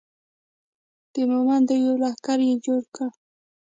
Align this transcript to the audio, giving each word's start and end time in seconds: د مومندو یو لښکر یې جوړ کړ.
د 1.13 1.15
مومندو 1.31 1.75
یو 1.85 1.93
لښکر 2.01 2.39
یې 2.47 2.55
جوړ 2.65 2.81
کړ. 2.95 3.09